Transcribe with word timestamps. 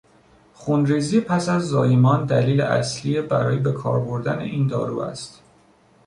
خونریزی 0.53 1.21
پس 1.21 1.49
از 1.49 1.61
زایمان 1.61 2.25
دلیل 2.25 2.61
اصلی 2.61 3.21
برای 3.21 3.59
به 3.59 3.71
کار 3.71 3.99
بردن 3.99 4.39
این 4.39 4.67
دارو 4.67 4.99
است. 4.99 5.41